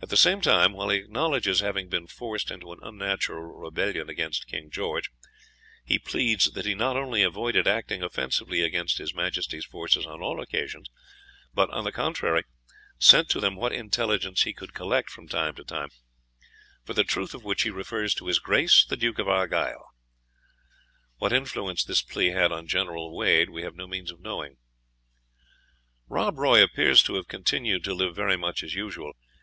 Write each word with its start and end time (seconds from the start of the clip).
At 0.00 0.08
the 0.08 0.16
same 0.16 0.40
time, 0.40 0.72
while 0.72 0.88
he 0.88 0.96
acknowledges 0.96 1.60
having 1.60 1.90
been 1.90 2.06
forced 2.06 2.50
into 2.50 2.72
an 2.72 2.78
unnatural 2.80 3.42
rebellion 3.60 4.08
against 4.08 4.46
King 4.46 4.70
George, 4.70 5.10
he 5.84 5.98
pleads 5.98 6.52
that 6.52 6.64
he 6.64 6.74
not 6.74 6.96
only 6.96 7.22
avoided 7.22 7.68
acting 7.68 8.02
offensively 8.02 8.62
against 8.62 8.96
his 8.96 9.12
Majesty's 9.12 9.66
forces 9.66 10.06
on 10.06 10.22
all 10.22 10.40
occasions, 10.40 10.88
but, 11.52 11.68
on 11.68 11.84
the 11.84 11.92
contrary, 11.92 12.44
sent 12.98 13.28
to 13.28 13.40
them 13.40 13.54
what 13.54 13.74
intelligence 13.74 14.44
he 14.44 14.54
could 14.54 14.72
collect 14.72 15.10
from 15.10 15.28
time 15.28 15.54
to 15.56 15.64
time; 15.64 15.90
for 16.86 16.94
the 16.94 17.04
truth 17.04 17.34
of 17.34 17.44
which 17.44 17.60
he 17.64 17.70
refers 17.70 18.14
to 18.14 18.28
his 18.28 18.38
Grace 18.38 18.86
the 18.86 18.96
Duke 18.96 19.18
of 19.18 19.28
Argyle. 19.28 19.90
What 21.18 21.34
influence 21.34 21.84
this 21.84 22.00
plea 22.00 22.28
had 22.30 22.52
on 22.52 22.68
General 22.68 23.14
Wade, 23.14 23.50
we 23.50 23.64
have 23.64 23.74
no 23.76 23.86
means 23.86 24.10
of 24.10 24.22
knowing. 24.22 24.56
Rob 26.08 26.38
Roy 26.38 26.62
appears 26.62 27.02
to 27.02 27.16
have 27.16 27.28
continued 27.28 27.84
to 27.84 27.92
live 27.92 28.16
very 28.16 28.38
much 28.38 28.62
as 28.62 28.72
usual. 28.74 29.12